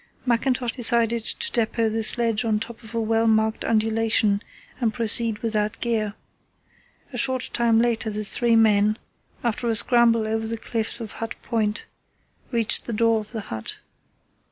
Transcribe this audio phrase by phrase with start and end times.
[0.25, 4.41] Mackintosh decided to depot the sledge on top of a well marked undulation
[4.79, 6.15] and proceed without gear.
[7.13, 8.97] A short time later the three men,
[9.43, 11.85] after a scramble over the cliffs of Hut Point,
[12.49, 13.77] reached the door of the hut.